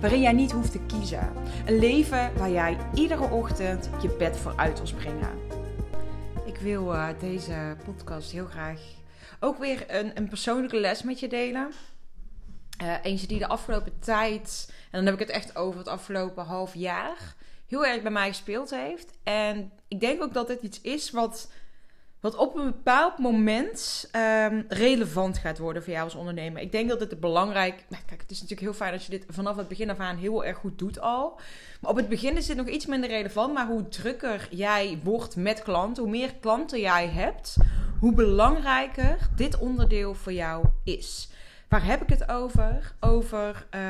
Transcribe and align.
waarin 0.00 0.20
jij 0.20 0.32
niet 0.32 0.52
hoeft 0.52 0.72
te 0.72 0.80
kiezen. 0.86 1.32
Een 1.66 1.78
leven 1.78 2.36
waar 2.36 2.50
jij 2.50 2.76
iedere 2.94 3.30
ochtend 3.30 3.90
je 4.02 4.08
bed 4.18 4.36
voor 4.36 4.52
uit 4.56 4.76
wil 4.76 4.86
springen. 4.86 5.38
Ik 6.46 6.56
wil 6.56 6.94
uh, 6.94 7.08
deze 7.20 7.76
podcast 7.84 8.30
heel 8.30 8.46
graag 8.46 8.80
ook 9.40 9.58
weer 9.58 9.84
een, 9.86 10.10
een 10.14 10.28
persoonlijke 10.28 10.80
les 10.80 11.02
met 11.02 11.20
je 11.20 11.28
delen. 11.28 11.72
Uh, 12.82 12.94
eentje 13.02 13.26
die 13.26 13.38
de 13.38 13.48
afgelopen 13.48 13.98
tijd, 13.98 14.72
en 14.90 15.04
dan 15.04 15.04
heb 15.04 15.14
ik 15.14 15.26
het 15.26 15.36
echt 15.36 15.56
over 15.56 15.78
het 15.78 15.88
afgelopen 15.88 16.44
half 16.44 16.74
jaar, 16.74 17.34
heel 17.66 17.86
erg 17.86 18.02
bij 18.02 18.10
mij 18.10 18.28
gespeeld 18.28 18.70
heeft. 18.70 19.10
En 19.22 19.72
ik 19.88 20.00
denk 20.00 20.22
ook 20.22 20.34
dat 20.34 20.46
dit 20.46 20.62
iets 20.62 20.80
is 20.80 21.10
wat 21.10 21.50
wat 22.20 22.36
op 22.36 22.56
een 22.56 22.64
bepaald 22.64 23.18
moment 23.18 24.10
um, 24.16 24.64
relevant 24.68 25.38
gaat 25.38 25.58
worden 25.58 25.82
voor 25.82 25.92
jou 25.92 26.04
als 26.04 26.14
ondernemer. 26.14 26.62
Ik 26.62 26.72
denk 26.72 26.88
dat 26.88 27.00
het 27.00 27.20
belangrijk... 27.20 27.84
Nou, 27.88 28.02
kijk, 28.06 28.20
het 28.20 28.30
is 28.30 28.40
natuurlijk 28.40 28.68
heel 28.68 28.78
fijn 28.78 28.92
als 28.92 29.04
je 29.04 29.10
dit 29.10 29.24
vanaf 29.28 29.56
het 29.56 29.68
begin 29.68 29.90
af 29.90 29.98
aan 29.98 30.16
heel 30.16 30.44
erg 30.44 30.56
goed 30.56 30.78
doet 30.78 31.00
al. 31.00 31.40
Maar 31.80 31.90
op 31.90 31.96
het 31.96 32.08
begin 32.08 32.36
is 32.36 32.46
dit 32.46 32.56
nog 32.56 32.66
iets 32.66 32.86
minder 32.86 33.10
relevant. 33.10 33.54
Maar 33.54 33.66
hoe 33.66 33.88
drukker 33.88 34.48
jij 34.50 35.00
wordt 35.02 35.36
met 35.36 35.62
klanten, 35.62 36.02
hoe 36.02 36.12
meer 36.12 36.34
klanten 36.40 36.80
jij 36.80 37.08
hebt... 37.08 37.56
hoe 38.00 38.14
belangrijker 38.14 39.18
dit 39.36 39.58
onderdeel 39.58 40.14
voor 40.14 40.32
jou 40.32 40.64
is. 40.84 41.28
Waar 41.68 41.84
heb 41.84 42.02
ik 42.02 42.08
het 42.08 42.28
over? 42.28 42.94
Over 43.00 43.66
um, 43.70 43.80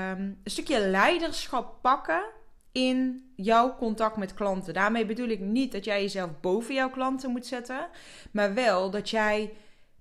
een 0.44 0.50
stukje 0.50 0.88
leiderschap 0.88 1.74
pakken 1.80 2.22
in 2.72 3.30
jouw 3.36 3.76
contact 3.76 4.16
met 4.16 4.34
klanten. 4.34 4.74
Daarmee 4.74 5.06
bedoel 5.06 5.28
ik 5.28 5.40
niet 5.40 5.72
dat 5.72 5.84
jij 5.84 6.02
jezelf 6.02 6.30
boven 6.40 6.74
jouw 6.74 6.90
klanten 6.90 7.30
moet 7.30 7.46
zetten, 7.46 7.88
maar 8.30 8.54
wel 8.54 8.90
dat 8.90 9.10
jij 9.10 9.52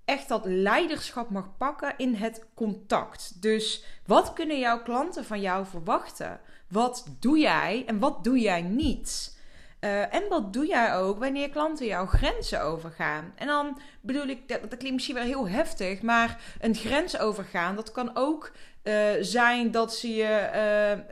echt 0.05 0.27
dat 0.27 0.45
leiderschap 0.45 1.29
mag 1.29 1.57
pakken 1.57 1.93
in 1.97 2.13
het 2.13 2.45
contact. 2.53 3.41
Dus 3.41 3.83
wat 4.05 4.33
kunnen 4.33 4.59
jouw 4.59 4.81
klanten 4.81 5.25
van 5.25 5.41
jou 5.41 5.65
verwachten? 5.65 6.39
Wat 6.69 7.07
doe 7.19 7.39
jij 7.39 7.83
en 7.87 7.99
wat 7.99 8.23
doe 8.23 8.39
jij 8.39 8.61
niet? 8.61 9.36
Uh, 9.81 10.14
en 10.14 10.23
wat 10.30 10.53
doe 10.53 10.67
jij 10.67 10.95
ook 10.95 11.20
wanneer 11.20 11.50
klanten 11.50 11.86
jouw 11.86 12.06
grenzen 12.06 12.61
overgaan? 12.61 13.33
En 13.36 13.47
dan 13.47 13.80
bedoel 14.02 14.28
ik, 14.28 14.47
dat, 14.47 14.61
dat 14.61 14.78
klinkt 14.78 14.94
misschien 14.94 15.16
wel 15.16 15.23
heel 15.23 15.50
heftig, 15.50 16.02
maar 16.02 16.42
een 16.59 16.75
grens 16.75 17.20
overgaan, 17.20 17.76
dat 17.76 17.92
kan 17.92 18.11
ook 18.14 18.52
uh, 18.83 19.10
zijn 19.20 19.71
dat 19.71 19.95
ze 19.95 20.16
je 20.16 20.49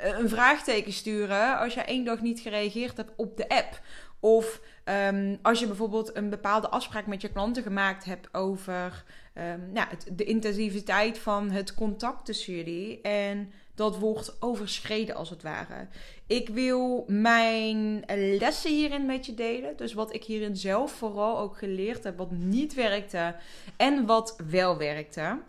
uh, 0.02 0.20
een 0.20 0.30
vraagteken 0.30 0.94
sturen 0.94 1.59
als 1.59 1.74
je 1.74 1.81
één 1.81 2.06
dag 2.06 2.22
niet 2.22 2.40
gereageerd 2.40 2.98
hebt 2.98 3.12
op 3.16 3.38
de 3.38 3.50
app. 3.50 3.81
Of 4.20 4.62
um, 5.09 5.40
als 5.42 5.59
je 5.59 5.68
bijvoorbeeld 5.68 6.16
een 6.16 6.30
bepaalde 6.30 6.70
afspraak 6.70 7.06
met 7.06 7.22
je 7.22 7.31
klanten 7.31 7.64
gemaakt 7.64 8.06
hebt 8.06 8.34
over 8.34 9.04
um, 9.34 9.72
nou, 9.72 9.88
het, 9.90 10.08
de 10.12 10.24
intensiviteit 10.24 11.18
van 11.20 11.52
het 11.52 11.74
contact 11.74 12.25
tussen 12.25 12.54
jullie. 12.54 13.02
En 13.02 13.52
dat 13.75 13.97
wordt 13.97 14.36
overschreden 14.40 15.16
als 15.16 15.30
het 15.30 15.44
ware. 15.44 15.88
Ik 16.28 16.50
wil 16.50 17.06
mijn 17.08 18.03
lessen 18.38 18.72
hierin 18.72 19.06
met 19.06 19.25
je 19.25 19.34
delen. 19.34 19.78
Dus 19.78 19.94
wat 19.94 20.13
ik 20.13 20.24
hierin 20.24 20.56
zelf 20.56 20.91
vooral 20.91 21.40
ook 21.40 21.58
geleerd 21.58 22.03
heb, 22.03 22.18
wat 22.18 22.31
niet 22.31 22.74
werkte 22.74 23.36
en 23.78 24.06
wat 24.06 24.36
wel 24.50 24.78
werkte. 24.78 25.40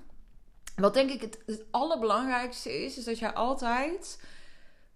Wat 0.76 0.94
denk 0.94 1.10
ik 1.10 1.20
het, 1.20 1.64
allerbelangrijkste 1.70 2.84
is, 2.84 2.98
is 2.98 3.04
dat 3.04 3.18
jij 3.18 3.32
altijd 3.32 4.20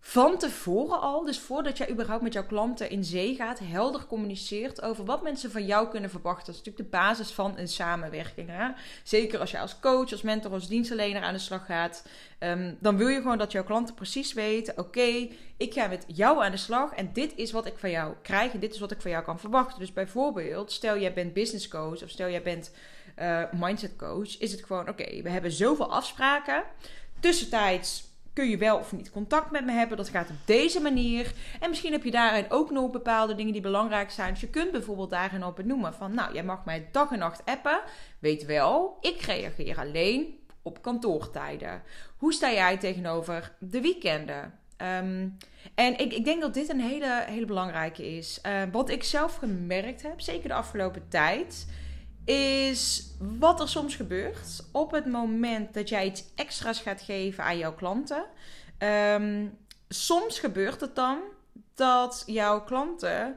van 0.00 0.38
tevoren 0.38 1.00
al, 1.00 1.24
dus 1.24 1.38
voordat 1.38 1.78
jij 1.78 1.90
überhaupt 1.90 2.22
met 2.22 2.32
jouw 2.32 2.46
klanten 2.46 2.90
in 2.90 3.04
zee 3.04 3.34
gaat, 3.34 3.58
helder 3.58 4.06
communiceert 4.06 4.82
over 4.82 5.04
wat 5.04 5.22
mensen 5.22 5.50
van 5.50 5.66
jou 5.66 5.88
kunnen 5.88 6.10
verwachten. 6.10 6.46
Dat 6.46 6.54
is 6.54 6.60
natuurlijk 6.64 6.90
de 6.90 6.98
basis 6.98 7.30
van 7.30 7.58
een 7.58 7.68
samenwerking. 7.68 8.48
Hè? 8.50 8.68
Zeker 9.02 9.38
als 9.38 9.50
je 9.50 9.58
als 9.58 9.80
coach, 9.80 10.12
als 10.12 10.22
mentor, 10.22 10.52
als 10.52 10.68
dienstverlener 10.68 11.22
aan 11.22 11.32
de 11.32 11.38
slag 11.38 11.66
gaat. 11.66 12.06
Um, 12.38 12.76
dan 12.80 12.96
wil 12.96 13.08
je 13.08 13.20
gewoon 13.20 13.38
dat 13.38 13.52
jouw 13.52 13.64
klanten 13.64 13.94
precies 13.94 14.32
weten: 14.32 14.78
oké, 14.78 15.28
ik 15.56 15.72
ga 15.72 15.86
met 15.86 16.04
jou 16.06 16.44
aan 16.44 16.50
de 16.50 16.56
slag 16.56 16.92
en 16.94 17.10
dit 17.12 17.32
is 17.36 17.52
wat 17.52 17.66
ik 17.66 17.78
van 17.78 17.90
jou 17.90 18.14
krijg 18.22 18.52
en 18.52 18.60
dit 18.60 18.74
is 18.74 18.80
wat 18.80 18.90
ik 18.90 19.00
van 19.00 19.10
jou 19.10 19.24
kan 19.24 19.38
verwachten. 19.38 19.78
Dus 19.78 19.92
bijvoorbeeld, 19.92 20.72
stel 20.72 20.98
jij 20.98 21.12
bent 21.12 21.32
business 21.32 21.68
coach 21.68 22.02
of 22.02 22.10
stel 22.10 22.28
jij 22.28 22.42
bent 22.42 22.72
uh, 23.18 23.42
mindset 23.52 23.96
coach, 23.96 24.38
is 24.38 24.52
het 24.52 24.64
gewoon: 24.64 24.88
oké, 24.88 25.22
we 25.22 25.30
hebben 25.30 25.52
zoveel 25.52 25.92
afspraken. 25.92 26.62
Tussentijds 27.20 28.09
kun 28.32 28.48
je 28.48 28.56
wel 28.56 28.78
of 28.78 28.92
niet 28.92 29.10
contact 29.10 29.50
met 29.50 29.64
me 29.64 29.72
hebben. 29.72 29.96
Dat 29.96 30.08
gaat 30.08 30.30
op 30.30 30.36
deze 30.44 30.80
manier. 30.80 31.32
En 31.60 31.68
misschien 31.68 31.92
heb 31.92 32.04
je 32.04 32.10
daarin 32.10 32.50
ook 32.50 32.70
nog 32.70 32.90
bepaalde 32.90 33.34
dingen 33.34 33.52
die 33.52 33.62
belangrijk 33.62 34.10
zijn. 34.10 34.32
Dus 34.32 34.40
je 34.40 34.50
kunt 34.50 34.72
bijvoorbeeld 34.72 35.10
daarin 35.10 35.44
op 35.44 35.56
benoemen 35.56 35.94
van, 35.94 36.14
nou, 36.14 36.34
jij 36.34 36.44
mag 36.44 36.64
mij 36.64 36.88
dag 36.92 37.10
en 37.10 37.18
nacht 37.18 37.44
appen. 37.44 37.80
Weet 38.18 38.44
wel, 38.44 38.96
ik 39.00 39.20
reageer 39.20 39.78
alleen 39.78 40.38
op 40.62 40.82
kantoortijden. 40.82 41.82
Hoe 42.16 42.32
sta 42.32 42.52
jij 42.52 42.78
tegenover 42.78 43.52
de 43.58 43.80
weekenden? 43.80 44.58
Um, 44.82 45.36
en 45.74 45.98
ik, 45.98 46.12
ik, 46.12 46.24
denk 46.24 46.40
dat 46.40 46.54
dit 46.54 46.68
een 46.68 46.80
hele, 46.80 47.24
hele 47.26 47.46
belangrijke 47.46 48.16
is. 48.16 48.40
Uh, 48.46 48.62
wat 48.72 48.90
ik 48.90 49.04
zelf 49.04 49.36
gemerkt 49.36 50.02
heb, 50.02 50.20
zeker 50.20 50.48
de 50.48 50.54
afgelopen 50.54 51.08
tijd 51.08 51.66
is 52.24 53.10
wat 53.38 53.60
er 53.60 53.68
soms 53.68 53.96
gebeurt 53.96 54.64
op 54.72 54.90
het 54.90 55.06
moment 55.06 55.74
dat 55.74 55.88
jij 55.88 56.06
iets 56.06 56.24
extra's 56.34 56.80
gaat 56.80 57.00
geven 57.00 57.44
aan 57.44 57.58
jouw 57.58 57.74
klanten. 57.74 58.24
Um, 58.78 59.58
soms 59.88 60.38
gebeurt 60.38 60.80
het 60.80 60.96
dan 60.96 61.18
dat 61.74 62.22
jouw 62.26 62.64
klanten 62.64 63.36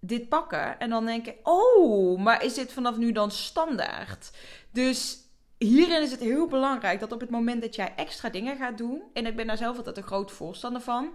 dit 0.00 0.28
pakken 0.28 0.78
en 0.78 0.90
dan 0.90 1.06
denken: 1.06 1.34
Oh, 1.42 2.18
maar 2.18 2.44
is 2.44 2.54
dit 2.54 2.72
vanaf 2.72 2.96
nu 2.96 3.12
dan 3.12 3.30
standaard? 3.30 4.30
Dus 4.70 5.18
hierin 5.58 6.02
is 6.02 6.10
het 6.10 6.20
heel 6.20 6.46
belangrijk 6.46 7.00
dat 7.00 7.12
op 7.12 7.20
het 7.20 7.30
moment 7.30 7.62
dat 7.62 7.74
jij 7.74 7.92
extra 7.96 8.28
dingen 8.28 8.56
gaat 8.56 8.78
doen, 8.78 9.02
en 9.12 9.26
ik 9.26 9.36
ben 9.36 9.46
daar 9.46 9.56
zelf 9.56 9.76
altijd 9.76 9.96
een 9.96 10.02
groot 10.02 10.32
voorstander 10.32 10.82
van, 10.82 11.08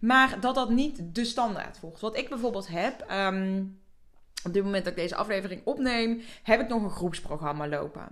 maar 0.00 0.40
dat 0.40 0.54
dat 0.54 0.70
niet 0.70 1.00
de 1.14 1.24
standaard 1.24 1.78
volgt. 1.78 2.00
Wat 2.00 2.16
ik 2.16 2.28
bijvoorbeeld 2.28 2.68
heb. 2.68 3.10
Um, 3.10 3.84
op 4.46 4.52
dit 4.52 4.64
moment 4.64 4.84
dat 4.84 4.92
ik 4.92 4.98
deze 4.98 5.16
aflevering 5.16 5.60
opneem, 5.64 6.22
heb 6.42 6.60
ik 6.60 6.68
nog 6.68 6.82
een 6.82 6.90
groepsprogramma 6.90 7.68
lopen. 7.68 8.08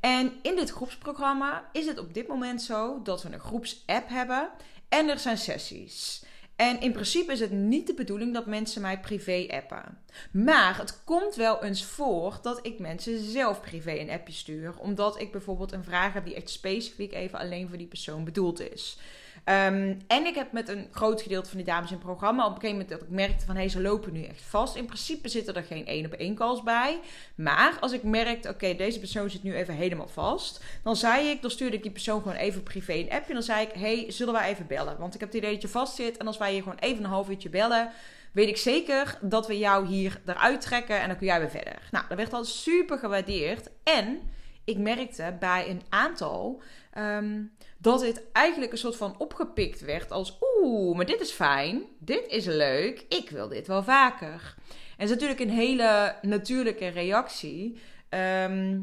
En 0.00 0.32
in 0.42 0.56
dit 0.56 0.70
groepsprogramma 0.70 1.68
is 1.72 1.86
het 1.86 1.98
op 1.98 2.14
dit 2.14 2.28
moment 2.28 2.62
zo 2.62 3.02
dat 3.02 3.22
we 3.22 3.32
een 3.32 3.40
groepsapp 3.40 4.08
hebben 4.08 4.48
en 4.88 5.08
er 5.08 5.18
zijn 5.18 5.38
sessies. 5.38 6.22
En 6.56 6.80
in 6.80 6.92
principe 6.92 7.32
is 7.32 7.40
het 7.40 7.50
niet 7.50 7.86
de 7.86 7.94
bedoeling 7.94 8.34
dat 8.34 8.46
mensen 8.46 8.82
mij 8.82 9.00
privé 9.00 9.46
appen. 9.50 9.98
Maar 10.30 10.78
het 10.78 11.04
komt 11.04 11.34
wel 11.34 11.64
eens 11.64 11.84
voor 11.84 12.38
dat 12.42 12.66
ik 12.66 12.78
mensen 12.78 13.24
zelf 13.24 13.60
privé 13.60 13.92
een 13.92 14.10
appje 14.10 14.32
stuur. 14.32 14.74
Omdat 14.78 15.20
ik 15.20 15.32
bijvoorbeeld 15.32 15.72
een 15.72 15.84
vraag 15.84 16.12
heb 16.12 16.24
die 16.24 16.34
echt 16.34 16.50
specifiek 16.50 17.12
even 17.12 17.38
alleen 17.38 17.68
voor 17.68 17.78
die 17.78 17.86
persoon 17.86 18.24
bedoeld 18.24 18.60
is. 18.60 18.98
Um, 19.44 19.98
en 20.06 20.26
ik 20.26 20.34
heb 20.34 20.52
met 20.52 20.68
een 20.68 20.88
groot 20.90 21.22
gedeelte 21.22 21.48
van 21.48 21.56
die 21.58 21.66
dames 21.66 21.90
in 21.90 21.96
het 21.96 22.04
programma 22.04 22.46
op 22.46 22.54
een 22.54 22.60
gegeven 22.60 22.78
moment 22.78 23.00
dat 23.00 23.08
ik 23.08 23.14
merkte 23.14 23.46
van 23.46 23.54
hé, 23.54 23.60
hey, 23.60 23.70
ze 23.70 23.80
lopen 23.80 24.12
nu 24.12 24.24
echt 24.24 24.42
vast. 24.42 24.76
In 24.76 24.86
principe 24.86 25.28
zitten 25.28 25.54
er 25.54 25.62
geen 25.62 25.86
één 25.86 26.06
op 26.06 26.12
één 26.12 26.34
calls 26.34 26.62
bij. 26.62 27.00
Maar 27.34 27.76
als 27.80 27.92
ik 27.92 28.02
merkte, 28.02 28.48
oké, 28.48 28.74
deze 28.74 28.98
persoon 28.98 29.30
zit 29.30 29.42
nu 29.42 29.54
even 29.54 29.74
helemaal 29.74 30.08
vast. 30.08 30.64
Dan 30.82 30.96
zei 30.96 31.28
ik, 31.28 31.42
dan 31.42 31.50
stuurde 31.50 31.76
ik 31.76 31.82
die 31.82 31.92
persoon 31.92 32.22
gewoon 32.22 32.36
even 32.36 32.62
privé 32.62 32.92
een 32.92 33.10
appje. 33.10 33.28
En 33.28 33.34
dan 33.34 33.42
zei 33.42 33.66
ik, 33.66 33.72
hey, 33.72 34.04
zullen 34.08 34.34
wij 34.34 34.48
even 34.48 34.66
bellen? 34.66 34.98
Want 34.98 35.14
ik 35.14 35.20
heb 35.20 35.28
het 35.28 35.38
idee 35.38 35.52
dat 35.52 35.62
je 35.62 35.68
vast 35.68 35.94
zit. 35.94 36.16
En 36.16 36.26
als 36.26 36.38
wij 36.38 36.52
hier 36.52 36.62
gewoon 36.62 36.78
even 36.78 37.04
een 37.04 37.10
half 37.10 37.28
uurtje 37.28 37.48
bellen, 37.48 37.90
weet 38.32 38.48
ik 38.48 38.56
zeker 38.56 39.18
dat 39.20 39.46
we 39.46 39.58
jou 39.58 39.86
hier 39.86 40.20
eruit 40.26 40.60
trekken. 40.60 41.00
En 41.00 41.08
dan 41.08 41.16
kun 41.16 41.26
jij 41.26 41.40
weer 41.40 41.50
verder. 41.50 41.88
Nou, 41.90 42.04
dat 42.08 42.16
werd 42.16 42.32
al 42.32 42.44
super 42.44 42.98
gewaardeerd. 42.98 43.70
En 43.84 44.20
ik 44.64 44.78
merkte 44.78 45.36
bij 45.38 45.68
een 45.68 45.82
aantal 45.88 46.62
ehm, 46.92 47.42
dat 47.78 48.02
het 48.02 48.22
eigenlijk 48.32 48.72
een 48.72 48.78
soort 48.78 48.96
van 48.96 49.18
opgepikt 49.18 49.80
werd 49.80 50.10
als 50.10 50.38
oeh, 50.40 50.96
maar 50.96 51.06
dit 51.06 51.20
is 51.20 51.30
fijn, 51.30 51.82
dit 51.98 52.26
is 52.26 52.44
leuk, 52.44 53.04
ik 53.08 53.30
wil 53.30 53.48
dit 53.48 53.66
wel 53.66 53.82
vaker. 53.82 54.54
En 54.96 55.06
dat 55.06 55.08
is 55.08 55.10
natuurlijk 55.10 55.40
een 55.40 55.56
hele 55.56 56.16
natuurlijke 56.22 56.88
reactie. 56.88 57.80
Ehm, 58.08 58.80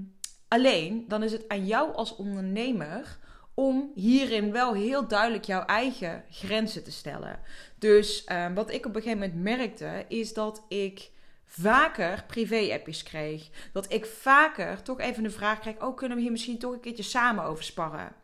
alleen 0.47 1.05
dan 1.07 1.23
is 1.23 1.31
het 1.31 1.47
aan 1.47 1.65
jou 1.65 1.93
als 1.93 2.15
ondernemer 2.15 3.17
om 3.53 3.91
hierin 3.95 4.51
wel 4.51 4.73
heel 4.73 5.07
duidelijk 5.07 5.45
jouw 5.45 5.65
eigen 5.65 6.23
grenzen 6.29 6.83
te 6.83 6.91
stellen. 6.91 7.39
Dus 7.79 8.23
ehm, 8.23 8.53
wat 8.53 8.71
ik 8.71 8.85
op 8.85 8.95
een 8.95 9.01
gegeven 9.01 9.19
moment 9.19 9.43
merkte, 9.43 10.05
is 10.07 10.33
dat 10.33 10.65
ik 10.67 11.11
vaker 11.45 12.23
privé-appjes 12.27 13.03
kreeg. 13.03 13.49
Dat 13.73 13.93
ik 13.93 14.05
vaker 14.05 14.81
toch 14.81 14.99
even 14.99 15.23
de 15.23 15.29
vraag 15.29 15.59
kreeg: 15.59 15.81
Oh, 15.81 15.95
kunnen 15.95 16.17
we 16.17 16.23
hier 16.23 16.31
misschien 16.31 16.57
toch 16.57 16.73
een 16.73 16.79
keertje 16.79 17.03
samen 17.03 17.43
over 17.43 17.63
sparren? 17.63 18.15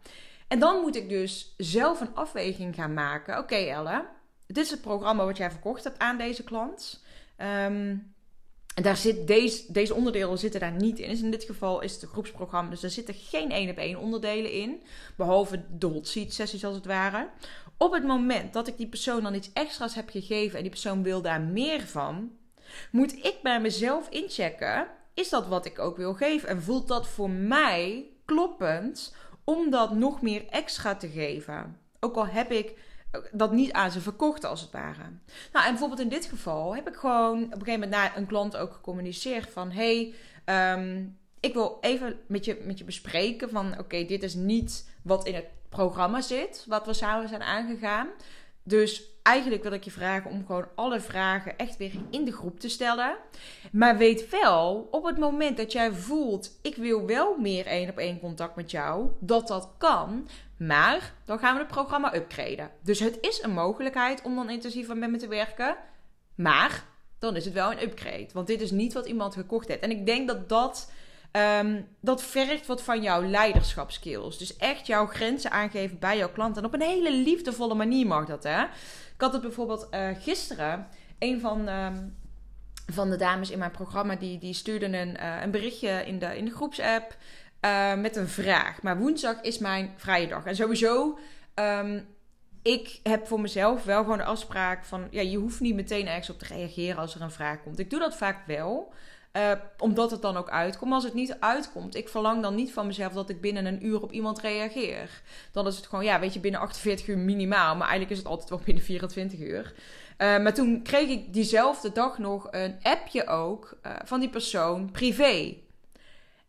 En 0.51 0.59
dan 0.59 0.81
moet 0.81 0.95
ik 0.95 1.09
dus 1.09 1.53
zelf 1.57 2.01
een 2.01 2.15
afweging 2.15 2.75
gaan 2.75 2.93
maken. 2.93 3.37
Oké, 3.37 3.55
Elle, 3.55 4.05
dit 4.47 4.57
is 4.57 4.71
het 4.71 4.81
programma 4.81 5.25
wat 5.25 5.37
jij 5.37 5.51
verkocht 5.51 5.83
hebt 5.83 5.99
aan 5.99 6.17
deze 6.17 6.43
klant. 6.43 7.03
En 7.35 8.13
daar 8.81 8.97
zit 8.97 9.27
deze, 9.27 9.71
deze 9.71 9.93
onderdelen 9.93 10.37
zitten 10.37 10.59
daar 10.59 10.71
niet 10.71 10.99
in. 10.99 11.09
Dus 11.09 11.21
in 11.21 11.31
dit 11.31 11.43
geval 11.43 11.81
is 11.81 11.93
het 11.93 12.01
een 12.01 12.07
groepsprogramma, 12.07 12.69
dus 12.69 12.83
er 12.83 12.89
zitten 12.89 13.13
geen 13.13 13.51
één 13.51 13.69
op 13.69 13.77
één 13.77 13.99
onderdelen 13.99 14.51
in. 14.51 14.83
Behalve 15.17 15.63
de 15.77 15.85
hot 15.85 16.07
seat 16.07 16.33
sessies 16.33 16.65
als 16.65 16.75
het 16.75 16.85
ware. 16.85 17.29
Op 17.77 17.93
het 17.93 18.03
moment 18.03 18.53
dat 18.53 18.67
ik 18.67 18.77
die 18.77 18.87
persoon 18.87 19.23
dan 19.23 19.33
iets 19.33 19.53
extra's 19.53 19.95
heb 19.95 20.09
gegeven 20.09 20.55
en 20.55 20.61
die 20.61 20.71
persoon 20.71 21.03
wil 21.03 21.21
daar 21.21 21.41
meer 21.41 21.81
van, 21.81 22.31
moet 22.91 23.25
ik 23.25 23.35
bij 23.43 23.61
mezelf 23.61 24.09
inchecken: 24.09 24.87
is 25.13 25.29
dat 25.29 25.47
wat 25.47 25.65
ik 25.65 25.79
ook 25.79 25.97
wil 25.97 26.13
geven? 26.13 26.49
En 26.49 26.63
voelt 26.63 26.87
dat 26.87 27.07
voor 27.07 27.29
mij 27.29 28.05
kloppend 28.25 29.13
om 29.43 29.69
dat 29.69 29.93
nog 29.93 30.21
meer 30.21 30.47
extra 30.49 30.95
te 30.95 31.09
geven? 31.09 31.77
Ook 31.99 32.15
al 32.15 32.27
heb 32.27 32.51
ik 32.51 32.73
dat 33.31 33.51
niet 33.51 33.71
aan 33.71 33.91
ze 33.91 34.01
verkocht 34.01 34.43
als 34.43 34.61
het 34.61 34.71
ware. 34.71 35.03
Nou, 35.51 35.65
en 35.65 35.71
bijvoorbeeld 35.71 35.99
in 35.99 36.09
dit 36.09 36.25
geval 36.25 36.75
heb 36.75 36.87
ik 36.87 36.95
gewoon 36.95 37.37
op 37.37 37.51
een 37.51 37.51
gegeven 37.51 37.73
moment 37.73 37.91
naar 37.91 38.17
een 38.17 38.25
klant 38.25 38.57
ook 38.57 38.73
gecommuniceerd 38.73 39.49
van... 39.49 39.71
hey, 39.71 40.13
ehm, 40.45 41.03
ik 41.39 41.53
wil 41.53 41.77
even 41.81 42.19
met 42.27 42.45
je, 42.45 42.61
met 42.63 42.77
je 42.77 42.83
bespreken 42.83 43.49
van... 43.49 43.79
oké, 43.79 44.05
dit 44.05 44.23
is 44.23 44.33
niet 44.33 44.89
wat 45.03 45.27
in 45.27 45.35
het 45.35 45.47
programma 45.69 46.21
zit, 46.21 46.65
wat 46.67 46.85
we 46.85 46.93
samen 46.93 47.27
zijn 47.27 47.41
aangegaan. 47.41 48.07
Dus 48.63 49.03
eigenlijk 49.21 49.63
wil 49.63 49.71
ik 49.71 49.83
je 49.83 49.91
vragen 49.91 50.31
om 50.31 50.45
gewoon 50.45 50.67
alle 50.75 50.99
vragen 50.99 51.57
echt 51.57 51.77
weer 51.77 51.91
in 52.09 52.25
de 52.25 52.31
groep 52.31 52.59
te 52.59 52.69
stellen. 52.69 53.15
Maar 53.71 53.97
weet 53.97 54.29
wel, 54.29 54.87
op 54.91 55.03
het 55.03 55.17
moment 55.17 55.57
dat 55.57 55.71
jij 55.71 55.91
voelt, 55.91 56.59
ik 56.61 56.75
wil 56.75 57.05
wel 57.05 57.37
meer 57.37 57.65
één 57.65 57.89
op 57.89 57.97
één 57.97 58.19
contact 58.19 58.55
met 58.55 58.71
jou, 58.71 59.09
dat 59.19 59.47
dat 59.47 59.69
kan. 59.77 60.27
Maar 60.57 61.13
dan 61.25 61.39
gaan 61.39 61.53
we 61.53 61.59
het 61.59 61.71
programma 61.71 62.15
upgraden. 62.15 62.71
Dus 62.83 62.99
het 62.99 63.17
is 63.21 63.43
een 63.43 63.53
mogelijkheid 63.53 64.21
om 64.21 64.35
dan 64.35 64.49
intensiever 64.49 64.97
met 64.97 65.11
me 65.11 65.17
te 65.17 65.27
werken. 65.27 65.75
Maar 66.35 66.85
dan 67.19 67.35
is 67.35 67.45
het 67.45 67.53
wel 67.53 67.71
een 67.71 67.83
upgrade. 67.83 68.27
Want 68.33 68.47
dit 68.47 68.61
is 68.61 68.71
niet 68.71 68.93
wat 68.93 69.05
iemand 69.05 69.33
gekocht 69.33 69.67
heeft. 69.67 69.81
En 69.81 69.91
ik 69.91 70.05
denk 70.05 70.27
dat 70.27 70.49
dat, 70.49 70.91
um, 71.31 71.87
dat 71.99 72.23
vergt 72.23 72.65
wat 72.65 72.83
van 72.83 73.01
jouw 73.01 73.23
leiderschapskills. 73.23 74.37
Dus 74.37 74.57
echt 74.57 74.87
jouw 74.87 75.05
grenzen 75.05 75.51
aangeven 75.51 75.99
bij 75.99 76.17
jouw 76.17 76.31
klant. 76.31 76.57
En 76.57 76.65
op 76.65 76.73
een 76.73 76.81
hele 76.81 77.11
liefdevolle 77.11 77.73
manier 77.73 78.07
mag 78.07 78.25
dat, 78.25 78.43
hè. 78.43 78.63
Ik 79.13 79.21
had 79.27 79.33
het 79.33 79.41
bijvoorbeeld 79.41 79.87
uh, 79.91 80.07
gisteren. 80.19 80.87
Een 81.19 81.39
van... 81.39 81.67
Um, 81.67 82.19
van 82.93 83.09
de 83.09 83.15
dames 83.15 83.49
in 83.49 83.59
mijn 83.59 83.71
programma, 83.71 84.15
die, 84.15 84.37
die 84.37 84.53
stuurde 84.53 84.85
een, 84.85 85.17
uh, 85.21 85.41
een 85.41 85.51
berichtje 85.51 86.05
in 86.05 86.19
de, 86.19 86.37
in 86.37 86.45
de 86.45 86.51
groepsapp. 86.51 87.15
Uh, 87.65 87.93
met 87.95 88.15
een 88.15 88.27
vraag. 88.27 88.81
Maar 88.81 88.97
woensdag 88.97 89.41
is 89.41 89.57
mijn 89.57 89.93
vrije 89.97 90.27
dag. 90.27 90.45
En 90.45 90.55
sowieso, 90.55 91.19
um, 91.55 92.07
ik 92.61 92.99
heb 93.03 93.27
voor 93.27 93.41
mezelf 93.41 93.83
wel 93.83 94.01
gewoon 94.01 94.17
de 94.17 94.23
afspraak 94.23 94.85
van... 94.85 95.07
Ja, 95.09 95.21
je 95.21 95.37
hoeft 95.37 95.59
niet 95.59 95.75
meteen 95.75 96.07
ergens 96.07 96.29
op 96.29 96.39
te 96.39 96.45
reageren 96.45 96.97
als 96.97 97.15
er 97.15 97.21
een 97.21 97.31
vraag 97.31 97.63
komt. 97.63 97.79
Ik 97.79 97.89
doe 97.89 97.99
dat 97.99 98.15
vaak 98.15 98.47
wel. 98.47 98.93
Uh, 99.37 99.51
omdat 99.77 100.11
het 100.11 100.21
dan 100.21 100.37
ook 100.37 100.49
uitkomt. 100.49 100.93
Als 100.93 101.03
het 101.03 101.13
niet 101.13 101.35
uitkomt, 101.39 101.95
ik 101.95 102.09
verlang 102.09 102.41
dan 102.41 102.55
niet 102.55 102.73
van 102.73 102.87
mezelf 102.87 103.13
dat 103.13 103.29
ik 103.29 103.41
binnen 103.41 103.65
een 103.65 103.85
uur 103.85 104.01
op 104.01 104.11
iemand 104.11 104.39
reageer. 104.39 105.21
Dan 105.51 105.67
is 105.67 105.75
het 105.75 105.87
gewoon, 105.87 106.03
ja, 106.03 106.19
weet 106.19 106.33
je, 106.33 106.39
binnen 106.39 106.59
48 106.59 107.07
uur 107.07 107.17
minimaal. 107.17 107.75
Maar 107.75 107.87
eigenlijk 107.87 108.11
is 108.11 108.17
het 108.17 108.27
altijd 108.27 108.49
wel 108.49 108.61
binnen 108.65 108.83
24 108.83 109.39
uur. 109.39 109.73
Uh, 110.21 110.39
maar 110.39 110.53
toen 110.53 110.81
kreeg 110.81 111.09
ik 111.09 111.33
diezelfde 111.33 111.91
dag 111.91 112.17
nog 112.17 112.47
een 112.51 112.75
appje 112.81 113.27
ook 113.27 113.77
uh, 113.85 113.91
van 114.05 114.19
die 114.19 114.29
persoon 114.29 114.91
privé. 114.91 115.55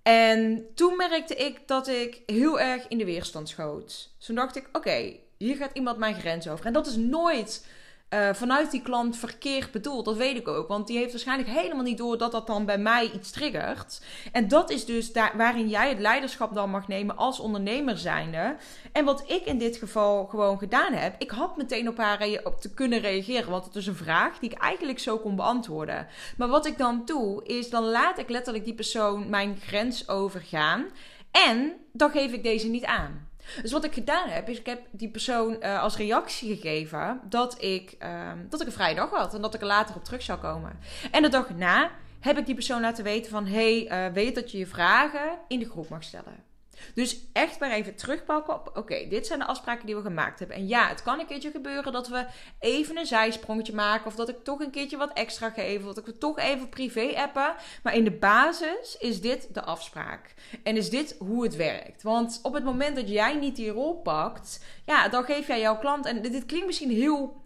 En 0.02 0.66
toen 0.74 0.96
merkte 0.96 1.34
ik 1.34 1.68
dat 1.68 1.88
ik 1.88 2.22
heel 2.26 2.60
erg 2.60 2.88
in 2.88 2.98
de 2.98 3.04
weerstand 3.04 3.48
schoot. 3.48 4.10
Toen 4.18 4.34
dacht 4.34 4.56
ik: 4.56 4.68
oké, 4.72 5.16
hier 5.36 5.56
gaat 5.56 5.70
iemand 5.74 5.98
mijn 5.98 6.14
grens 6.14 6.48
over. 6.48 6.66
En 6.66 6.72
dat 6.72 6.86
is 6.86 6.96
nooit 6.96 7.66
uh, 8.14 8.28
vanuit 8.32 8.70
die 8.70 8.82
klant 8.82 9.16
verkeerd 9.16 9.70
bedoeld. 9.70 10.04
Dat 10.04 10.16
weet 10.16 10.36
ik 10.36 10.48
ook. 10.48 10.68
Want 10.68 10.86
die 10.86 10.98
heeft 10.98 11.10
waarschijnlijk 11.10 11.48
helemaal 11.48 11.84
niet 11.84 11.98
door 11.98 12.18
dat 12.18 12.32
dat 12.32 12.46
dan 12.46 12.64
bij 12.64 12.78
mij 12.78 13.10
iets 13.14 13.30
triggert. 13.30 14.02
En 14.32 14.48
dat 14.48 14.70
is 14.70 14.84
dus 14.84 15.12
daar, 15.12 15.32
waarin 15.36 15.68
jij 15.68 15.88
het 15.88 15.98
leiderschap 15.98 16.54
dan 16.54 16.70
mag 16.70 16.88
nemen 16.88 17.16
als 17.16 17.40
ondernemer 17.40 17.98
zijnde. 17.98 18.56
En 18.92 19.04
wat 19.04 19.24
ik 19.26 19.44
in 19.44 19.58
dit 19.58 19.76
geval 19.76 20.26
gewoon 20.26 20.58
gedaan 20.58 20.92
heb. 20.92 21.14
Ik 21.18 21.30
had 21.30 21.56
meteen 21.56 21.88
op 21.88 21.96
haar 21.96 22.40
op 22.44 22.60
te 22.60 22.74
kunnen 22.74 23.00
reageren. 23.00 23.50
Want 23.50 23.64
het 23.64 23.76
is 23.76 23.86
een 23.86 23.94
vraag 23.94 24.38
die 24.38 24.50
ik 24.50 24.58
eigenlijk 24.58 24.98
zo 24.98 25.18
kon 25.18 25.36
beantwoorden. 25.36 26.06
Maar 26.36 26.48
wat 26.48 26.66
ik 26.66 26.78
dan 26.78 27.02
doe, 27.04 27.44
is 27.44 27.70
dan 27.70 27.84
laat 27.84 28.18
ik 28.18 28.28
letterlijk 28.28 28.64
die 28.64 28.74
persoon 28.74 29.28
mijn 29.28 29.58
grens 29.60 30.08
overgaan. 30.08 30.86
En 31.30 31.72
dan 31.92 32.10
geef 32.10 32.32
ik 32.32 32.42
deze 32.42 32.68
niet 32.68 32.84
aan. 32.84 33.30
Dus 33.62 33.72
wat 33.72 33.84
ik 33.84 33.94
gedaan 33.94 34.28
heb, 34.28 34.48
is 34.48 34.58
ik 34.58 34.66
heb 34.66 34.80
die 34.90 35.10
persoon 35.10 35.56
uh, 35.60 35.82
als 35.82 35.96
reactie 35.96 36.56
gegeven 36.56 37.20
dat 37.28 37.62
ik, 37.62 37.96
uh, 38.02 38.30
dat 38.48 38.60
ik 38.60 38.66
een 38.66 38.72
vrije 38.72 38.94
dag 38.94 39.10
had 39.10 39.34
en 39.34 39.40
dat 39.42 39.54
ik 39.54 39.60
er 39.60 39.66
later 39.66 39.94
op 39.94 40.04
terug 40.04 40.22
zou 40.22 40.38
komen. 40.38 40.78
En 41.10 41.22
de 41.22 41.28
dag 41.28 41.54
na 41.54 41.90
heb 42.20 42.38
ik 42.38 42.46
die 42.46 42.54
persoon 42.54 42.80
laten 42.80 43.04
weten 43.04 43.30
van, 43.30 43.46
hey, 43.46 44.06
uh, 44.06 44.12
weet 44.12 44.34
dat 44.34 44.50
je 44.50 44.58
je 44.58 44.66
vragen 44.66 45.38
in 45.48 45.58
de 45.58 45.70
groep 45.70 45.88
mag 45.88 46.02
stellen. 46.02 46.51
Dus 46.94 47.18
echt 47.32 47.60
maar 47.60 47.70
even 47.70 47.94
terugpakken 47.94 48.54
op: 48.54 48.70
oké, 48.74 49.06
dit 49.08 49.26
zijn 49.26 49.38
de 49.38 49.46
afspraken 49.46 49.86
die 49.86 49.96
we 49.96 50.02
gemaakt 50.02 50.38
hebben. 50.38 50.56
En 50.56 50.68
ja, 50.68 50.88
het 50.88 51.02
kan 51.02 51.20
een 51.20 51.26
keertje 51.26 51.50
gebeuren 51.50 51.92
dat 51.92 52.08
we 52.08 52.26
even 52.60 52.96
een 52.96 53.06
zijsprongetje 53.06 53.74
maken. 53.74 54.06
Of 54.06 54.14
dat 54.14 54.28
ik 54.28 54.44
toch 54.44 54.60
een 54.60 54.70
keertje 54.70 54.96
wat 54.96 55.12
extra 55.12 55.50
geef. 55.50 55.84
Of 55.84 55.94
dat 55.94 56.08
ik 56.08 56.18
toch 56.18 56.38
even 56.38 56.68
privé 56.68 57.12
appen. 57.16 57.54
Maar 57.82 57.94
in 57.94 58.04
de 58.04 58.10
basis 58.10 58.96
is 58.98 59.20
dit 59.20 59.54
de 59.54 59.62
afspraak. 59.62 60.34
En 60.62 60.76
is 60.76 60.90
dit 60.90 61.16
hoe 61.18 61.42
het 61.42 61.56
werkt. 61.56 62.02
Want 62.02 62.40
op 62.42 62.52
het 62.54 62.64
moment 62.64 62.96
dat 62.96 63.08
jij 63.08 63.34
niet 63.34 63.56
die 63.56 63.70
rol 63.70 63.94
pakt, 63.94 64.64
ja, 64.86 65.08
dan 65.08 65.24
geef 65.24 65.46
jij 65.46 65.60
jouw 65.60 65.78
klant. 65.78 66.06
En 66.06 66.22
dit 66.22 66.46
klinkt 66.46 66.66
misschien 66.66 66.90
heel 66.90 67.42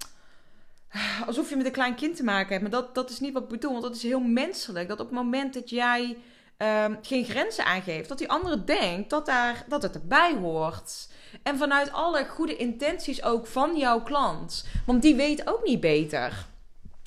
alsof 1.27 1.49
je 1.49 1.57
met 1.57 1.67
een 1.67 1.73
klein 1.73 1.95
kind 1.95 2.17
te 2.17 2.25
maken 2.25 2.49
hebt. 2.49 2.63
Maar 2.63 2.81
dat, 2.81 2.95
dat 2.95 3.11
is 3.11 3.21
niet 3.21 3.33
wat 3.33 3.43
ik 3.43 3.49
bedoel. 3.49 3.71
Want 3.71 3.83
dat 3.83 3.97
is 3.97 4.03
heel 4.03 4.21
menselijk. 4.21 4.89
Dat 4.89 5.01
op 5.01 5.07
het 5.07 5.15
moment 5.15 5.55
dat 5.55 5.71
jij 5.71 6.17
um, 6.59 6.99
geen 7.03 7.25
grenzen 7.25 7.65
aangeeft. 7.65 8.09
Dat 8.09 8.19
die 8.19 8.31
andere 8.31 8.65
denkt 8.65 9.11
dat, 9.11 9.27
daar, 9.27 9.65
dat 9.69 9.83
het 9.83 9.95
erbij 9.95 10.35
hoort. 10.35 11.09
En 11.43 11.59
vanuit 11.59 11.93
alle 11.93 12.25
goede 12.25 12.57
intenties 12.57 13.23
ook 13.23 13.47
van 13.47 13.77
jouw 13.77 14.03
klant. 14.03 14.67
Want 14.87 15.03
die 15.03 15.15
weet 15.15 15.49
ook 15.49 15.65
niet 15.65 15.81
beter 15.81 16.47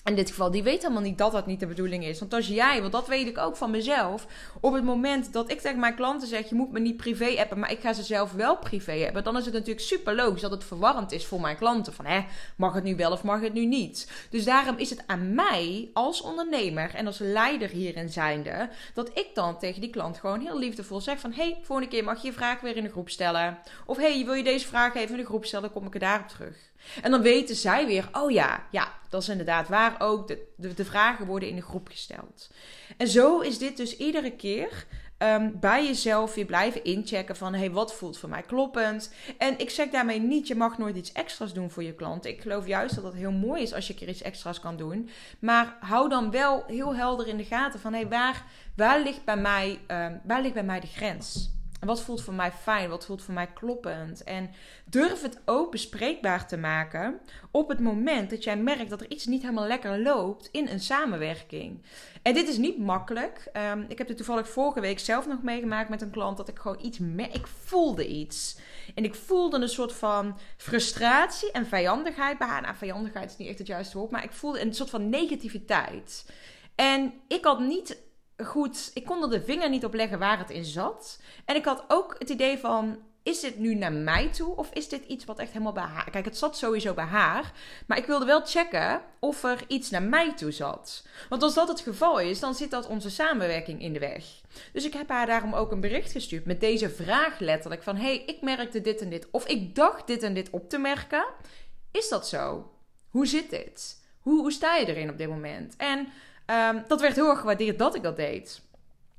in 0.09 0.15
dit 0.15 0.29
geval, 0.29 0.51
die 0.51 0.63
weet 0.63 0.81
helemaal 0.81 1.01
niet 1.01 1.17
dat 1.17 1.31
dat 1.31 1.45
niet 1.45 1.59
de 1.59 1.67
bedoeling 1.67 2.05
is. 2.05 2.19
Want 2.19 2.33
als 2.33 2.47
jij, 2.47 2.81
want 2.81 2.91
dat 2.91 3.07
weet 3.07 3.27
ik 3.27 3.37
ook 3.37 3.55
van 3.55 3.71
mezelf, 3.71 4.27
op 4.59 4.73
het 4.73 4.83
moment 4.83 5.33
dat 5.33 5.51
ik 5.51 5.61
tegen 5.61 5.79
mijn 5.79 5.95
klanten 5.95 6.27
zeg: 6.27 6.49
je 6.49 6.55
moet 6.55 6.71
me 6.71 6.79
niet 6.79 6.97
privé 6.97 7.39
appen, 7.39 7.59
maar 7.59 7.71
ik 7.71 7.79
ga 7.79 7.93
ze 7.93 8.03
zelf 8.03 8.31
wel 8.31 8.57
privé 8.57 8.91
hebben, 8.91 9.23
dan 9.23 9.37
is 9.37 9.45
het 9.45 9.53
natuurlijk 9.53 9.85
super 9.85 10.15
logisch 10.15 10.41
dat 10.41 10.51
het 10.51 10.63
verwarrend 10.63 11.11
is 11.11 11.25
voor 11.25 11.41
mijn 11.41 11.57
klanten. 11.57 11.93
Van 11.93 12.05
hè, 12.05 12.25
mag 12.55 12.73
het 12.73 12.83
nu 12.83 12.95
wel 12.95 13.11
of 13.11 13.23
mag 13.23 13.41
het 13.41 13.53
nu 13.53 13.65
niet? 13.65 14.11
Dus 14.29 14.45
daarom 14.45 14.77
is 14.77 14.89
het 14.89 15.03
aan 15.05 15.33
mij 15.35 15.89
als 15.93 16.21
ondernemer 16.21 16.95
en 16.95 17.05
als 17.05 17.17
leider 17.17 17.69
hierin 17.69 18.09
zijnde, 18.09 18.69
dat 18.93 19.09
ik 19.13 19.27
dan 19.33 19.59
tegen 19.59 19.81
die 19.81 19.89
klant 19.89 20.17
gewoon 20.17 20.39
heel 20.39 20.59
liefdevol 20.59 21.01
zeg: 21.01 21.19
van 21.19 21.31
hé, 21.31 21.43
hey, 21.43 21.59
volgende 21.61 21.91
keer 21.91 22.03
mag 22.03 22.21
je 22.21 22.27
je 22.27 22.33
vraag 22.33 22.61
weer 22.61 22.77
in 22.77 22.83
de 22.83 22.89
groep 22.89 23.09
stellen. 23.09 23.57
Of 23.85 23.97
hé, 23.97 24.13
hey, 24.13 24.25
wil 24.25 24.33
je 24.33 24.43
deze 24.43 24.67
vraag 24.67 24.95
even 24.95 25.11
in 25.11 25.21
de 25.21 25.25
groep 25.25 25.45
stellen, 25.45 25.71
kom 25.71 25.85
ik 25.85 25.93
er 25.93 25.99
daarop 25.99 26.27
terug. 26.27 26.68
En 27.01 27.11
dan 27.11 27.21
weten 27.21 27.55
zij 27.55 27.85
weer, 27.85 28.09
oh 28.11 28.31
ja, 28.31 28.67
ja, 28.71 28.93
dat 29.09 29.21
is 29.21 29.29
inderdaad 29.29 29.67
waar 29.67 29.95
ook. 29.99 30.27
De, 30.27 30.73
de, 30.73 30.85
vragen 30.85 31.25
worden 31.25 31.49
in 31.49 31.55
de 31.55 31.61
groep 31.61 31.87
gesteld. 31.87 32.49
En 32.97 33.07
zo 33.07 33.39
is 33.39 33.57
dit 33.57 33.77
dus 33.77 33.97
iedere 33.97 34.31
keer 34.31 34.85
um, 35.17 35.59
bij 35.59 35.85
jezelf 35.85 36.35
weer 36.35 36.45
blijven 36.45 36.83
inchecken 36.83 37.35
van, 37.35 37.53
hey, 37.53 37.71
wat 37.71 37.95
voelt 37.95 38.17
voor 38.17 38.29
mij 38.29 38.41
kloppend? 38.41 39.13
En 39.37 39.59
ik 39.59 39.69
zeg 39.69 39.89
daarmee 39.89 40.19
niet, 40.19 40.47
je 40.47 40.55
mag 40.55 40.77
nooit 40.77 40.95
iets 40.95 41.11
extra's 41.11 41.53
doen 41.53 41.69
voor 41.69 41.83
je 41.83 41.93
klant. 41.93 42.25
Ik 42.25 42.41
geloof 42.41 42.67
juist 42.67 42.95
dat 42.95 43.03
het 43.03 43.13
heel 43.13 43.31
mooi 43.31 43.61
is 43.61 43.73
als 43.73 43.87
je 43.87 43.93
een 43.93 43.99
keer 43.99 44.09
iets 44.09 44.21
extra's 44.21 44.59
kan 44.59 44.77
doen. 44.77 45.09
Maar 45.39 45.77
hou 45.79 46.09
dan 46.09 46.31
wel 46.31 46.63
heel 46.67 46.95
helder 46.95 47.27
in 47.27 47.37
de 47.37 47.45
gaten 47.45 47.79
van, 47.79 47.93
hey, 47.93 48.07
waar, 48.07 48.45
waar, 48.75 49.01
ligt, 49.01 49.23
bij 49.23 49.37
mij, 49.37 49.79
um, 49.87 50.21
waar 50.23 50.41
ligt 50.41 50.53
bij 50.53 50.63
mij 50.63 50.79
de 50.79 50.87
grens? 50.87 51.57
Wat 51.79 52.01
voelt 52.01 52.21
voor 52.21 52.33
mij 52.33 52.51
fijn? 52.51 52.89
Wat 52.89 53.05
voelt 53.05 53.21
voor 53.21 53.33
mij 53.33 53.47
kloppend? 53.47 54.23
En 54.23 54.49
durf 54.85 55.21
het 55.21 55.41
ook 55.45 55.71
bespreekbaar 55.71 56.47
te 56.47 56.57
maken 56.57 57.19
op 57.51 57.69
het 57.69 57.79
moment 57.79 58.29
dat 58.29 58.43
jij 58.43 58.57
merkt 58.57 58.89
dat 58.89 59.01
er 59.01 59.11
iets 59.11 59.25
niet 59.25 59.41
helemaal 59.41 59.67
lekker 59.67 60.01
loopt 60.01 60.49
in 60.51 60.67
een 60.67 60.79
samenwerking. 60.79 61.81
En 62.21 62.33
dit 62.33 62.47
is 62.47 62.57
niet 62.57 62.79
makkelijk. 62.79 63.49
Ehm, 63.53 63.83
ik 63.87 63.97
heb 63.97 64.07
het 64.07 64.17
toevallig 64.17 64.49
vorige 64.49 64.79
week 64.79 64.99
zelf 64.99 65.27
nog 65.27 65.41
meegemaakt 65.41 65.89
met 65.89 66.01
een 66.01 66.09
klant 66.09 66.37
dat 66.37 66.47
ik 66.47 66.59
gewoon 66.59 66.79
iets 66.81 66.99
me 66.99 67.27
ik 67.27 67.47
voelde 67.47 68.07
iets. 68.07 68.57
En 68.95 69.03
ik 69.03 69.15
voelde 69.15 69.57
een 69.57 69.69
soort 69.69 69.93
van 69.93 70.37
frustratie 70.57 71.51
en 71.51 71.65
vijandigheid 71.65 72.37
bij. 72.37 72.59
Nou, 72.61 72.75
vijandigheid 72.75 73.29
is 73.29 73.37
niet 73.37 73.47
echt 73.47 73.57
het 73.57 73.67
juiste 73.67 73.97
woord, 73.97 74.11
maar 74.11 74.23
ik 74.23 74.31
voelde 74.31 74.61
een 74.61 74.73
soort 74.73 74.89
van 74.89 75.09
negativiteit. 75.09 76.25
En 76.75 77.13
ik 77.27 77.45
had 77.45 77.59
niet 77.59 77.97
goed, 78.43 78.91
ik 78.93 79.05
kon 79.05 79.23
er 79.23 79.29
de 79.29 79.43
vinger 79.43 79.69
niet 79.69 79.85
op 79.85 79.93
leggen 79.93 80.19
waar 80.19 80.37
het 80.37 80.49
in 80.49 80.65
zat. 80.65 81.19
En 81.45 81.55
ik 81.55 81.65
had 81.65 81.83
ook 81.87 82.15
het 82.17 82.29
idee 82.29 82.57
van, 82.57 82.97
is 83.23 83.39
dit 83.39 83.57
nu 83.57 83.75
naar 83.75 83.93
mij 83.93 84.27
toe 84.27 84.55
of 84.55 84.69
is 84.73 84.89
dit 84.89 85.05
iets 85.05 85.25
wat 85.25 85.39
echt 85.39 85.51
helemaal 85.51 85.73
bij 85.73 85.83
haar... 85.83 86.09
Kijk, 86.09 86.25
het 86.25 86.37
zat 86.37 86.57
sowieso 86.57 86.93
bij 86.93 87.05
haar, 87.05 87.51
maar 87.87 87.97
ik 87.97 88.05
wilde 88.05 88.25
wel 88.25 88.45
checken 88.45 89.01
of 89.19 89.43
er 89.43 89.63
iets 89.67 89.89
naar 89.89 90.03
mij 90.03 90.33
toe 90.35 90.51
zat. 90.51 91.05
Want 91.29 91.43
als 91.43 91.53
dat 91.53 91.67
het 91.67 91.79
geval 91.79 92.19
is, 92.19 92.39
dan 92.39 92.55
zit 92.55 92.71
dat 92.71 92.87
onze 92.87 93.09
samenwerking 93.09 93.81
in 93.81 93.93
de 93.93 93.99
weg. 93.99 94.23
Dus 94.73 94.85
ik 94.85 94.93
heb 94.93 95.09
haar 95.09 95.25
daarom 95.25 95.53
ook 95.53 95.71
een 95.71 95.81
bericht 95.81 96.11
gestuurd 96.11 96.45
met 96.45 96.59
deze 96.59 96.89
vraag 96.89 97.39
letterlijk 97.39 97.83
van... 97.83 97.95
hey, 97.95 98.23
ik 98.25 98.41
merkte 98.41 98.81
dit 98.81 99.01
en 99.01 99.09
dit 99.09 99.27
of 99.31 99.47
ik 99.47 99.75
dacht 99.75 100.07
dit 100.07 100.23
en 100.23 100.33
dit 100.33 100.49
op 100.49 100.69
te 100.69 100.77
merken. 100.77 101.25
Is 101.91 102.09
dat 102.09 102.27
zo? 102.27 102.71
Hoe 103.09 103.27
zit 103.27 103.49
dit? 103.49 103.97
Hoe, 104.19 104.39
hoe 104.39 104.51
sta 104.51 104.75
je 104.75 104.85
erin 104.85 105.09
op 105.09 105.17
dit 105.17 105.29
moment? 105.29 105.75
En 105.77 106.07
um, 106.49 106.83
dat 106.87 107.01
werd 107.01 107.15
heel 107.15 107.29
erg 107.29 107.39
gewaardeerd 107.39 107.79
dat 107.79 107.95
ik 107.95 108.03
dat 108.03 108.15
deed. 108.15 108.61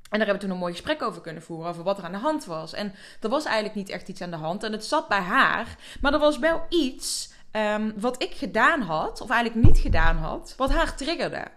En 0.09 0.17
daar 0.17 0.27
hebben 0.27 0.35
we 0.35 0.41
toen 0.41 0.49
een 0.49 0.61
mooi 0.61 0.73
gesprek 0.73 1.01
over 1.01 1.21
kunnen 1.21 1.43
voeren, 1.43 1.69
over 1.69 1.83
wat 1.83 1.97
er 1.97 2.03
aan 2.03 2.11
de 2.11 2.17
hand 2.17 2.45
was. 2.45 2.73
En 2.73 2.93
er 3.21 3.29
was 3.29 3.45
eigenlijk 3.45 3.75
niet 3.75 3.89
echt 3.89 4.07
iets 4.07 4.21
aan 4.21 4.29
de 4.29 4.35
hand. 4.35 4.63
En 4.63 4.71
het 4.71 4.85
zat 4.85 5.07
bij 5.07 5.19
haar. 5.19 5.75
Maar 6.01 6.13
er 6.13 6.19
was 6.19 6.39
wel 6.39 6.65
iets 6.69 7.33
um, 7.51 7.93
wat 7.95 8.23
ik 8.23 8.33
gedaan 8.33 8.81
had, 8.81 9.21
of 9.21 9.29
eigenlijk 9.29 9.67
niet 9.67 9.77
gedaan 9.77 10.17
had, 10.17 10.53
wat 10.57 10.71
haar 10.71 10.95
triggerde. 10.95 11.47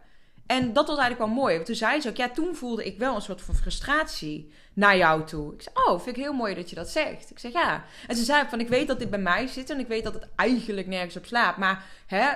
En 0.46 0.72
dat 0.72 0.86
was 0.86 0.98
eigenlijk 0.98 1.30
wel 1.30 1.42
mooi. 1.42 1.62
Toen 1.62 1.74
zei 1.74 2.00
ze 2.00 2.08
ook, 2.08 2.16
ja, 2.16 2.28
toen 2.28 2.54
voelde 2.54 2.84
ik 2.84 2.98
wel 2.98 3.14
een 3.14 3.22
soort 3.22 3.42
van 3.42 3.54
frustratie 3.54 4.52
naar 4.72 4.96
jou 4.96 5.24
toe. 5.24 5.54
Ik 5.54 5.62
zei, 5.62 5.74
oh, 5.86 6.00
vind 6.00 6.16
ik 6.16 6.22
heel 6.22 6.32
mooi 6.32 6.54
dat 6.54 6.70
je 6.70 6.76
dat 6.76 6.88
zegt. 6.88 7.30
Ik 7.30 7.38
zeg, 7.38 7.52
ja. 7.52 7.84
En 8.06 8.16
ze 8.16 8.24
zei 8.24 8.48
van, 8.48 8.60
ik 8.60 8.68
weet 8.68 8.88
dat 8.88 8.98
dit 8.98 9.10
bij 9.10 9.18
mij 9.18 9.46
zit 9.46 9.70
en 9.70 9.78
ik 9.78 9.86
weet 9.86 10.04
dat 10.04 10.14
het 10.14 10.28
eigenlijk 10.36 10.86
nergens 10.86 11.16
op 11.16 11.26
slaat. 11.26 11.56
Maar 11.56 11.84
hè, 12.06 12.28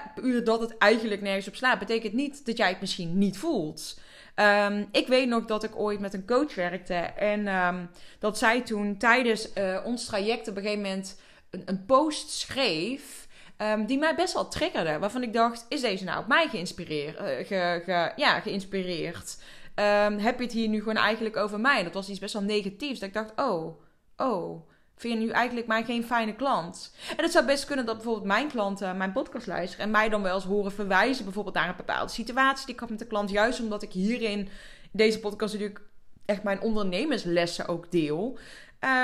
dat 0.44 0.60
het 0.60 0.78
eigenlijk 0.78 1.22
nergens 1.22 1.48
op 1.48 1.54
slaat, 1.54 1.78
betekent 1.78 2.12
niet 2.12 2.46
dat 2.46 2.56
jij 2.56 2.68
het 2.68 2.80
misschien 2.80 3.18
niet 3.18 3.38
voelt. 3.38 3.98
Um, 4.36 4.88
ik 4.92 5.06
weet 5.06 5.28
nog 5.28 5.44
dat 5.44 5.64
ik 5.64 5.76
ooit 5.76 6.00
met 6.00 6.14
een 6.14 6.26
coach 6.26 6.54
werkte 6.54 6.94
en 6.94 7.46
um, 7.46 7.90
dat 8.18 8.38
zij 8.38 8.62
toen 8.62 8.96
tijdens 8.96 9.48
uh, 9.54 9.80
ons 9.84 10.04
traject 10.04 10.48
op 10.48 10.56
een 10.56 10.62
gegeven 10.62 10.82
moment 10.82 11.20
een, 11.50 11.62
een 11.64 11.86
post 11.86 12.30
schreef 12.30 13.27
Um, 13.62 13.86
die 13.86 13.98
mij 13.98 14.14
best 14.14 14.34
wel 14.34 14.48
triggerde. 14.48 14.98
Waarvan 14.98 15.22
ik 15.22 15.32
dacht, 15.32 15.66
is 15.68 15.80
deze 15.80 16.04
nou 16.04 16.18
op 16.20 16.26
mij 16.26 16.48
geïnspireerd? 16.48 17.20
Uh, 17.20 17.46
ge, 17.46 18.12
ja, 18.16 18.40
geïnspireerd? 18.40 19.38
Um, 19.74 20.18
heb 20.18 20.38
je 20.38 20.44
het 20.44 20.52
hier 20.52 20.68
nu 20.68 20.78
gewoon 20.78 20.96
eigenlijk 20.96 21.36
over 21.36 21.60
mij? 21.60 21.82
Dat 21.82 21.94
was 21.94 22.08
iets 22.08 22.18
best 22.18 22.32
wel 22.32 22.42
negatiefs. 22.42 22.98
Dat 22.98 23.08
ik 23.08 23.14
dacht, 23.14 23.32
oh, 23.36 23.80
oh, 24.16 24.68
vind 24.96 25.14
je 25.14 25.20
nu 25.20 25.30
eigenlijk 25.30 25.66
mij 25.66 25.84
geen 25.84 26.04
fijne 26.04 26.34
klant? 26.34 26.94
En 27.16 27.22
het 27.22 27.32
zou 27.32 27.46
best 27.46 27.64
kunnen 27.64 27.86
dat 27.86 27.94
bijvoorbeeld 27.94 28.26
mijn 28.26 28.48
klanten 28.48 28.96
mijn 28.96 29.12
podcast 29.12 29.76
en 29.78 29.90
mij 29.90 30.08
dan 30.08 30.22
wel 30.22 30.34
eens 30.34 30.44
horen 30.44 30.72
verwijzen 30.72 31.24
bijvoorbeeld 31.24 31.54
naar 31.54 31.68
een 31.68 31.76
bepaalde 31.76 32.12
situatie... 32.12 32.66
die 32.66 32.74
ik 32.74 32.80
had 32.80 32.90
met 32.90 32.98
de 32.98 33.06
klant. 33.06 33.30
Juist 33.30 33.60
omdat 33.60 33.82
ik 33.82 33.92
hierin, 33.92 34.48
deze 34.92 35.20
podcast 35.20 35.52
natuurlijk 35.52 35.80
echt 36.24 36.42
mijn 36.42 36.60
ondernemerslessen 36.60 37.68
ook 37.68 37.90
deel... 37.90 38.38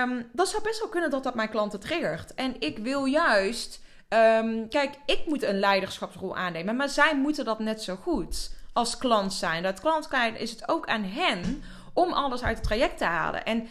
Um, 0.02 0.30
dat 0.32 0.48
zou 0.48 0.62
best 0.62 0.80
wel 0.80 0.88
kunnen 0.88 1.10
dat 1.10 1.22
dat 1.22 1.34
mijn 1.34 1.48
klanten 1.48 1.80
triggert. 1.80 2.34
En 2.34 2.54
ik 2.58 2.78
wil 2.78 3.04
juist 3.04 3.80
Um, 4.14 4.68
kijk, 4.68 4.94
ik 5.06 5.22
moet 5.26 5.42
een 5.42 5.58
leiderschapsrol 5.58 6.36
aannemen, 6.36 6.76
maar 6.76 6.88
zij 6.88 7.16
moeten 7.16 7.44
dat 7.44 7.58
net 7.58 7.82
zo 7.82 7.96
goed 7.96 8.54
als 8.72 8.98
klant 8.98 9.32
zijn. 9.32 9.62
Dat 9.62 9.80
klant 9.80 10.08
is 10.38 10.50
het 10.50 10.68
ook 10.68 10.86
aan 10.86 11.04
hen 11.04 11.62
om 11.92 12.12
alles 12.12 12.42
uit 12.42 12.56
het 12.56 12.66
traject 12.66 12.98
te 12.98 13.04
halen. 13.04 13.44
En 13.44 13.68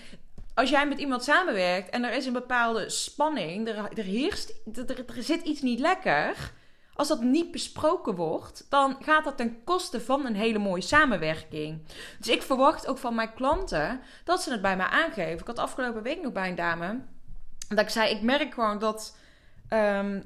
als 0.54 0.70
jij 0.70 0.88
met 0.88 1.00
iemand 1.00 1.24
samenwerkt 1.24 1.90
en 1.90 2.04
er 2.04 2.14
is 2.14 2.26
een 2.26 2.34
bepaalde 2.34 2.90
spanning, 2.90 3.68
er, 3.68 3.76
er 3.76 4.04
heerst, 4.04 4.54
er, 4.74 5.06
er 5.18 5.24
zit 5.24 5.42
iets 5.42 5.62
niet 5.62 5.80
lekker. 5.80 6.52
Als 6.96 7.08
dat 7.08 7.22
niet 7.22 7.52
besproken 7.52 8.16
wordt, 8.16 8.66
dan 8.70 8.98
gaat 9.02 9.24
dat 9.24 9.38
ten 9.38 9.64
koste 9.64 10.02
van 10.02 10.26
een 10.26 10.36
hele 10.36 10.60
mooie 10.60 10.82
samenwerking. 10.82 11.82
Dus 12.18 12.28
ik 12.28 12.42
verwacht 12.42 12.88
ook 12.88 12.98
van 12.98 13.16
mijn 13.16 13.34
klanten 13.34 14.02
dat 14.24 14.42
ze 14.42 14.52
het 14.52 14.62
bij 14.62 14.78
mij 14.78 14.86
aangeven. 14.86 15.40
Ik 15.40 15.48
had 15.48 15.60
afgelopen 15.60 16.04
week 16.04 16.22
nog 16.22 16.32
bij 16.32 16.50
een 16.50 16.56
dame 16.56 17.00
dat 17.68 17.80
ik 17.80 17.90
zei: 17.90 18.16
Ik 18.16 18.22
merk 18.22 18.54
gewoon 18.54 18.80
dat 18.80 19.16
um, 19.74 20.24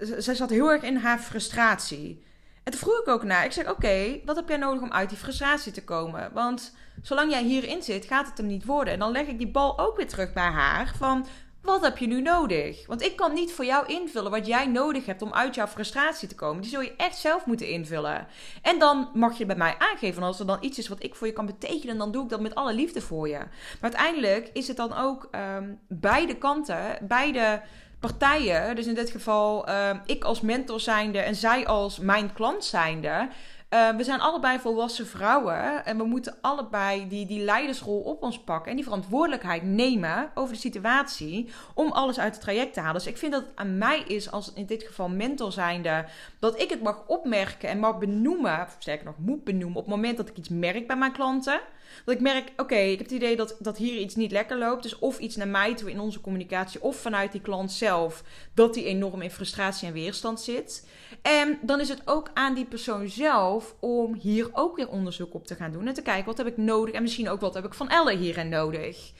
zij 0.00 0.34
zat 0.34 0.50
heel 0.50 0.70
erg 0.70 0.82
in 0.82 0.96
haar 0.96 1.18
frustratie. 1.18 2.24
En 2.62 2.72
toen 2.72 2.80
vroeg 2.80 3.00
ik 3.00 3.08
ook 3.08 3.24
naar. 3.24 3.44
Ik 3.44 3.52
zeg: 3.52 3.70
Oké, 3.70 4.20
wat 4.24 4.36
heb 4.36 4.48
jij 4.48 4.56
nodig 4.56 4.82
om 4.82 4.92
uit 4.92 5.08
die 5.08 5.18
frustratie 5.18 5.72
te 5.72 5.84
komen? 5.84 6.32
Want 6.32 6.74
zolang 7.02 7.30
jij 7.30 7.42
hierin 7.42 7.82
zit, 7.82 8.04
gaat 8.04 8.26
het 8.26 8.38
hem 8.38 8.46
niet 8.46 8.64
worden. 8.64 8.92
En 8.92 8.98
dan 8.98 9.12
leg 9.12 9.26
ik 9.26 9.38
die 9.38 9.50
bal 9.50 9.78
ook 9.78 9.96
weer 9.96 10.08
terug 10.08 10.32
bij 10.32 10.50
haar. 10.50 10.94
Van 10.98 11.26
wat 11.66 11.82
heb 11.82 11.98
je 11.98 12.06
nu 12.06 12.22
nodig? 12.22 12.86
Want 12.86 13.02
ik 13.02 13.16
kan 13.16 13.32
niet 13.32 13.52
voor 13.52 13.64
jou 13.64 13.86
invullen 13.86 14.30
wat 14.30 14.46
jij 14.46 14.66
nodig 14.66 15.06
hebt 15.06 15.22
om 15.22 15.32
uit 15.32 15.54
jouw 15.54 15.66
frustratie 15.66 16.28
te 16.28 16.34
komen. 16.34 16.62
Die 16.62 16.70
zul 16.70 16.80
je 16.80 16.96
echt 16.96 17.16
zelf 17.16 17.46
moeten 17.46 17.68
invullen. 17.68 18.26
En 18.62 18.78
dan 18.78 19.08
mag 19.14 19.38
je 19.38 19.46
bij 19.46 19.56
mij 19.56 19.74
aangeven. 19.78 20.22
En 20.22 20.28
als 20.28 20.40
er 20.40 20.46
dan 20.46 20.58
iets 20.60 20.78
is 20.78 20.88
wat 20.88 21.02
ik 21.02 21.14
voor 21.14 21.26
je 21.26 21.32
kan 21.32 21.46
betekenen, 21.46 21.98
dan 21.98 22.12
doe 22.12 22.22
ik 22.22 22.28
dat 22.28 22.40
met 22.40 22.54
alle 22.54 22.74
liefde 22.74 23.00
voor 23.00 23.28
je. 23.28 23.38
Maar 23.38 23.78
uiteindelijk 23.80 24.50
is 24.52 24.68
het 24.68 24.76
dan 24.76 24.96
ook 24.96 25.28
um, 25.56 25.78
beide 25.88 26.36
kanten, 26.36 26.98
beide 27.00 27.62
partijen, 28.06 28.76
dus 28.76 28.86
in 28.86 28.94
dit 28.94 29.10
geval 29.10 29.68
uh, 29.68 29.90
ik 30.04 30.24
als 30.24 30.40
mentor 30.40 30.80
zijnde 30.80 31.18
en 31.18 31.34
zij 31.34 31.66
als 31.66 31.98
mijn 31.98 32.32
klant 32.32 32.64
zijnde. 32.64 33.28
Uh, 33.76 33.96
we 33.96 34.04
zijn 34.04 34.20
allebei 34.20 34.58
volwassen 34.58 35.06
vrouwen 35.06 35.84
en 35.84 35.96
we 35.96 36.04
moeten 36.04 36.36
allebei 36.40 37.08
die, 37.08 37.26
die 37.26 37.44
leidersrol 37.44 38.00
op 38.00 38.22
ons 38.22 38.40
pakken 38.40 38.70
en 38.70 38.76
die 38.76 38.84
verantwoordelijkheid 38.84 39.62
nemen 39.62 40.30
over 40.34 40.54
de 40.54 40.60
situatie 40.60 41.48
om 41.74 41.92
alles 41.92 42.18
uit 42.18 42.34
het 42.34 42.42
traject 42.42 42.74
te 42.74 42.80
halen. 42.80 42.94
Dus 42.94 43.06
ik 43.06 43.16
vind 43.16 43.32
dat 43.32 43.42
het 43.42 43.50
aan 43.54 43.78
mij 43.78 44.00
is, 44.06 44.30
als 44.30 44.52
in 44.52 44.66
dit 44.66 44.82
geval 44.82 45.08
mentor 45.08 45.52
zijnde, 45.52 46.04
dat 46.38 46.60
ik 46.60 46.70
het 46.70 46.82
mag 46.82 47.04
opmerken 47.06 47.68
en 47.68 47.78
mag 47.78 47.98
benoemen, 47.98 48.60
of 48.60 49.02
nog 49.04 49.18
moet 49.18 49.44
benoemen, 49.44 49.76
op 49.76 49.86
het 49.86 49.94
moment 49.94 50.16
dat 50.16 50.28
ik 50.28 50.36
iets 50.36 50.48
merk 50.48 50.86
bij 50.86 50.96
mijn 50.96 51.12
klanten. 51.12 51.60
Dat 52.04 52.14
ik 52.14 52.20
merk, 52.20 52.52
oké, 52.56 52.74
ik 52.74 52.98
heb 52.98 53.06
het 53.06 53.16
idee 53.16 53.36
dat, 53.36 53.56
dat 53.58 53.76
hier 53.76 54.00
iets 54.00 54.14
niet 54.14 54.30
lekker 54.30 54.58
loopt. 54.58 54.82
Dus 54.82 54.98
of 54.98 55.18
iets 55.18 55.36
naar 55.36 55.48
mij 55.48 55.74
toe 55.74 55.90
in 55.90 56.00
onze 56.00 56.20
communicatie, 56.20 56.82
of 56.82 56.96
vanuit 56.96 57.32
die 57.32 57.40
klant 57.40 57.72
zelf, 57.72 58.22
dat 58.54 58.74
die 58.74 58.84
enorm 58.84 59.22
in 59.22 59.30
frustratie 59.30 59.88
en 59.88 59.94
weerstand 59.94 60.40
zit. 60.40 60.88
En 61.22 61.58
dan 61.62 61.80
is 61.80 61.88
het 61.88 62.02
ook 62.04 62.30
aan 62.34 62.54
die 62.54 62.64
persoon 62.64 63.08
zelf 63.08 63.65
om 63.80 64.14
hier 64.14 64.48
ook 64.52 64.76
weer 64.76 64.88
onderzoek 64.88 65.34
op 65.34 65.46
te 65.46 65.54
gaan 65.54 65.72
doen. 65.72 65.86
En 65.86 65.94
te 65.94 66.02
kijken, 66.02 66.24
wat 66.24 66.36
heb 66.36 66.46
ik 66.46 66.56
nodig? 66.56 66.94
En 66.94 67.02
misschien 67.02 67.28
ook, 67.28 67.40
wat 67.40 67.54
heb 67.54 67.64
ik 67.64 67.74
van 67.74 67.88
Elle 67.88 68.16
hierin 68.16 68.48
nodig? 68.48 69.12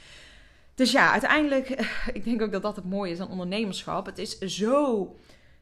Dus 0.75 0.93
ja, 0.93 1.13
uiteindelijk, 1.13 1.69
ik 2.13 2.25
denk 2.25 2.43
ook 2.43 2.53
dat 2.53 2.63
dat 2.63 2.77
het 2.77 2.85
mooie 2.85 3.13
is 3.13 3.21
aan 3.21 3.31
ondernemerschap. 3.31 4.07
Het 4.07 4.19
is 4.19 4.39
zo, 4.39 5.15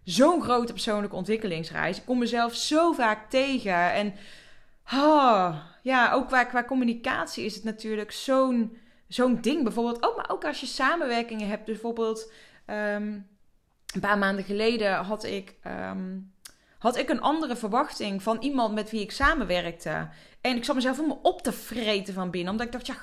zo'n 0.05 0.43
grote 0.43 0.73
persoonlijke 0.73 1.17
ontwikkelingsreis. 1.17 1.97
Ik 1.97 2.05
kom 2.05 2.19
mezelf 2.19 2.55
zo 2.55 2.93
vaak 2.93 3.31
tegen 3.31 3.93
en 3.93 4.15
Oh, 4.93 5.57
ja, 5.83 6.13
ook 6.13 6.27
qua, 6.27 6.45
qua 6.45 6.65
communicatie 6.65 7.45
is 7.45 7.55
het 7.55 7.65
natuurlijk 7.65 8.13
zo'n 8.13 8.77
zo'n 9.09 9.41
ding. 9.41 9.63
Bijvoorbeeld 9.63 10.03
ook, 10.03 10.17
maar 10.17 10.31
ook 10.31 10.45
als 10.45 10.61
je 10.61 10.67
samenwerkingen 10.67 11.49
hebt. 11.49 11.65
Bijvoorbeeld 11.65 12.33
um, 12.67 13.27
een 13.95 14.01
paar 14.01 14.19
maanden 14.19 14.45
geleden 14.45 14.95
had 14.95 15.25
ik 15.25 15.55
um, 15.67 16.33
had 16.85 16.97
ik 16.97 17.09
een 17.09 17.21
andere 17.21 17.57
verwachting 17.57 18.23
van 18.23 18.37
iemand 18.41 18.75
met 18.75 18.91
wie 18.91 19.01
ik 19.01 19.11
samenwerkte. 19.11 20.09
En 20.41 20.57
ik 20.57 20.65
zat 20.65 20.75
mezelf 20.75 20.97
helemaal 20.97 21.21
op 21.23 21.43
te 21.43 21.53
vreten 21.53 22.15
van 22.15 22.31
binnen. 22.31 22.51
Omdat 22.51 22.67
ik 22.67 22.73
dacht, 22.73 22.87
ja, 22.87 22.95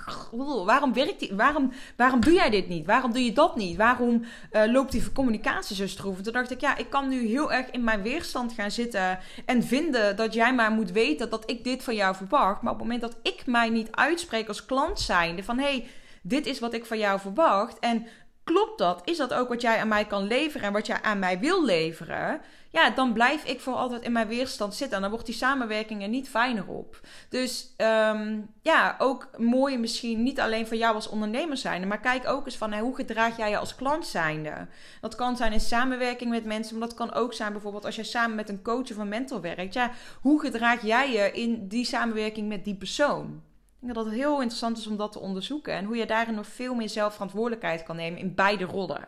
waarom 0.65 0.93
werkt 0.93 1.19
die? 1.19 1.35
Waarom, 1.35 1.71
waarom 1.95 2.19
doe 2.19 2.33
jij 2.33 2.49
dit 2.49 2.67
niet? 2.67 2.85
Waarom 2.85 3.11
doe 3.11 3.25
je 3.25 3.33
dat 3.33 3.55
niet? 3.55 3.77
Waarom 3.77 4.23
uh, 4.51 4.61
loopt 4.65 4.91
die 4.91 5.11
communicatie 5.11 5.75
zo 5.75 5.87
stroef? 5.87 6.17
En 6.17 6.23
toen 6.23 6.33
dacht 6.33 6.51
ik, 6.51 6.61
ja, 6.61 6.77
ik 6.77 6.89
kan 6.89 7.09
nu 7.09 7.27
heel 7.27 7.51
erg 7.51 7.71
in 7.71 7.83
mijn 7.83 8.01
weerstand 8.01 8.53
gaan 8.53 8.71
zitten. 8.71 9.19
En 9.45 9.63
vinden 9.63 10.15
dat 10.15 10.33
jij 10.33 10.53
maar 10.53 10.71
moet 10.71 10.91
weten 10.91 11.29
dat 11.29 11.49
ik 11.49 11.63
dit 11.63 11.83
van 11.83 11.95
jou 11.95 12.15
verwacht. 12.15 12.61
Maar 12.61 12.73
op 12.73 12.79
het 12.79 12.87
moment 12.87 13.01
dat 13.01 13.17
ik 13.23 13.45
mij 13.45 13.69
niet 13.69 13.91
uitspreek 13.91 14.47
als 14.47 14.65
klant 14.65 14.99
zijnde 14.99 15.43
van, 15.43 15.59
hey, 15.59 15.87
dit 16.21 16.45
is 16.45 16.59
wat 16.59 16.73
ik 16.73 16.85
van 16.85 16.97
jou 16.97 17.19
verwacht. 17.19 17.79
En 17.79 18.07
klopt 18.43 18.77
dat? 18.77 19.01
Is 19.03 19.17
dat 19.17 19.33
ook 19.33 19.49
wat 19.49 19.61
jij 19.61 19.79
aan 19.79 19.87
mij 19.87 20.05
kan 20.05 20.23
leveren 20.23 20.67
en 20.67 20.73
wat 20.73 20.87
jij 20.87 21.01
aan 21.01 21.19
mij 21.19 21.39
wil 21.39 21.65
leveren? 21.65 22.41
ja, 22.71 22.89
dan 22.89 23.13
blijf 23.13 23.43
ik 23.43 23.59
voor 23.59 23.73
altijd 23.73 24.01
in 24.01 24.11
mijn 24.11 24.27
weerstand 24.27 24.75
zitten. 24.75 24.95
En 24.95 25.01
dan 25.01 25.11
wordt 25.11 25.25
die 25.25 25.35
samenwerking 25.35 26.01
er 26.01 26.07
niet 26.07 26.29
fijner 26.29 26.67
op. 26.67 26.99
Dus 27.29 27.73
um, 27.77 28.49
ja, 28.61 28.95
ook 28.97 29.29
mooi 29.37 29.77
misschien 29.77 30.23
niet 30.23 30.39
alleen 30.39 30.67
voor 30.67 30.77
jou 30.77 30.95
als 30.95 31.07
ondernemer 31.07 31.57
zijnde. 31.57 31.87
Maar 31.87 31.99
kijk 31.99 32.27
ook 32.27 32.45
eens 32.45 32.57
van 32.57 32.73
hoe 32.73 32.95
gedraag 32.95 33.37
jij 33.37 33.49
je 33.49 33.57
als 33.57 33.75
klant 33.75 34.07
zijnde. 34.07 34.67
Dat 35.01 35.15
kan 35.15 35.37
zijn 35.37 35.53
in 35.53 35.59
samenwerking 35.59 36.29
met 36.29 36.45
mensen. 36.45 36.77
Maar 36.77 36.87
dat 36.87 36.97
kan 36.97 37.13
ook 37.13 37.33
zijn 37.33 37.51
bijvoorbeeld 37.51 37.85
als 37.85 37.95
jij 37.95 38.03
samen 38.03 38.35
met 38.35 38.49
een 38.49 38.61
coach 38.61 38.91
of 38.91 38.97
een 38.97 39.07
mentor 39.07 39.41
werkt. 39.41 39.73
Ja, 39.73 39.91
hoe 40.21 40.39
gedraag 40.39 40.81
jij 40.81 41.11
je 41.11 41.31
in 41.31 41.67
die 41.67 41.85
samenwerking 41.85 42.47
met 42.47 42.65
die 42.65 42.75
persoon? 42.75 43.41
Ik 43.81 43.87
denk 43.87 43.99
dat 43.99 44.05
het 44.05 44.21
heel 44.21 44.39
interessant 44.39 44.77
is 44.77 44.87
om 44.87 44.97
dat 44.97 45.11
te 45.11 45.19
onderzoeken 45.19 45.73
en 45.73 45.85
hoe 45.85 45.95
je 45.95 46.05
daarin 46.05 46.35
nog 46.35 46.47
veel 46.47 46.75
meer 46.75 46.89
zelfverantwoordelijkheid 46.89 47.83
kan 47.83 47.95
nemen 47.95 48.19
in 48.19 48.35
beide 48.35 48.63
rollen. 48.63 49.07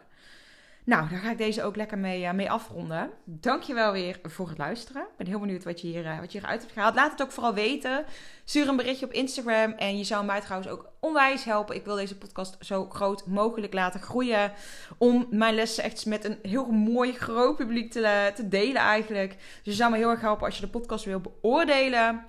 Nou, 0.86 1.10
daar 1.10 1.20
ga 1.20 1.32
ik 1.32 1.38
deze 1.38 1.64
ook 1.64 1.76
lekker 1.76 1.98
mee, 1.98 2.22
uh, 2.22 2.32
mee 2.32 2.52
afronden. 2.52 3.10
Dankjewel 3.24 3.92
weer 3.92 4.20
voor 4.24 4.48
het 4.48 4.58
luisteren. 4.58 5.02
Ik 5.02 5.18
ben 5.18 5.28
heel 5.28 5.40
benieuwd 5.40 5.64
wat 5.64 5.82
je, 5.82 5.88
hier, 5.88 6.06
uh, 6.06 6.20
wat 6.20 6.32
je 6.32 6.38
hieruit 6.38 6.62
hebt 6.62 6.74
gehaald. 6.74 6.96
Laat 6.96 7.12
het 7.12 7.22
ook 7.22 7.32
vooral 7.32 7.54
weten. 7.54 8.06
Stuur 8.44 8.68
een 8.68 8.76
berichtje 8.76 9.06
op 9.06 9.12
Instagram. 9.12 9.72
En 9.72 9.98
je 9.98 10.04
zou 10.04 10.26
mij 10.26 10.42
trouwens 10.42 10.72
ook 10.72 10.90
onwijs 11.00 11.44
helpen. 11.44 11.76
Ik 11.76 11.86
wil 11.86 11.96
deze 11.96 12.18
podcast 12.18 12.58
zo 12.60 12.86
groot 12.90 13.26
mogelijk 13.26 13.74
laten 13.74 14.00
groeien. 14.00 14.52
Om 14.98 15.28
mijn 15.30 15.56
lessen 15.56 15.84
echt 15.84 16.06
met 16.06 16.26
een 16.26 16.38
heel 16.42 16.66
mooi 16.72 17.14
groot 17.14 17.56
publiek 17.56 17.92
te, 17.92 18.32
te 18.36 18.48
delen 18.48 18.82
eigenlijk. 18.82 19.32
Dus 19.32 19.60
je 19.64 19.74
zou 19.74 19.92
me 19.92 19.98
heel 19.98 20.10
erg 20.10 20.22
helpen 20.22 20.46
als 20.46 20.56
je 20.56 20.62
de 20.62 20.72
podcast 20.72 21.06
wil 21.06 21.22
beoordelen. 21.22 22.26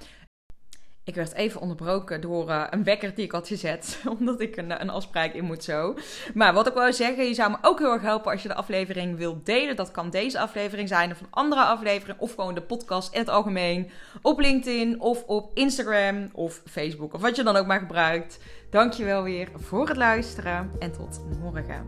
Ik 1.07 1.15
werd 1.15 1.35
even 1.35 1.61
onderbroken 1.61 2.21
door 2.21 2.49
uh, 2.49 2.65
een 2.71 2.85
wekker 2.85 3.15
die 3.15 3.25
ik 3.25 3.33
had 3.33 3.49
gezet. 3.49 3.99
Omdat 4.19 4.41
ik 4.41 4.57
een, 4.57 4.81
een 4.81 4.91
afspraak 4.91 5.33
in 5.33 5.45
moet 5.45 5.65
zo. 5.65 5.97
Maar 6.35 6.53
wat 6.53 6.67
ik 6.67 6.75
wou 6.75 6.93
zeggen, 6.93 7.25
je 7.25 7.35
zou 7.35 7.51
me 7.51 7.57
ook 7.63 7.79
heel 7.79 7.93
erg 7.93 8.03
helpen 8.03 8.33
als 8.33 8.43
je 8.43 8.49
de 8.49 8.55
aflevering 8.55 9.17
wilt 9.17 9.47
delen. 9.47 9.77
Dat 9.77 9.91
kan 9.91 10.11
deze 10.11 10.39
aflevering 10.39 10.89
zijn 10.89 11.11
of 11.11 11.21
een 11.21 11.27
andere 11.31 11.63
aflevering. 11.63 12.19
Of 12.19 12.35
gewoon 12.35 12.55
de 12.55 12.63
podcast 12.63 13.15
in 13.15 13.19
het 13.19 13.29
algemeen. 13.29 13.91
Op 14.23 14.39
LinkedIn 14.41 15.01
of 15.01 15.23
op 15.27 15.51
Instagram 15.55 16.29
of 16.33 16.63
Facebook. 16.67 17.15
Of 17.15 17.21
wat 17.21 17.37
je 17.37 17.43
dan 17.43 17.57
ook 17.57 17.67
maar 17.67 17.81
gebruikt. 17.81 18.39
Dankjewel 18.71 19.23
weer 19.23 19.49
voor 19.55 19.89
het 19.89 19.97
luisteren. 19.97 20.71
En 20.79 20.93
tot 20.93 21.21
morgen. 21.41 21.87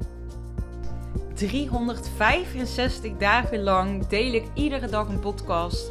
365 1.35 3.17
dagen 3.19 3.63
lang 3.63 4.07
deel 4.07 4.33
ik 4.33 4.45
iedere 4.55 4.89
dag 4.89 5.09
een 5.09 5.21
podcast. 5.21 5.91